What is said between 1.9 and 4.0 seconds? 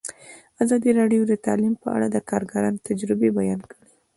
اړه د کارګرانو تجربې بیان کړي.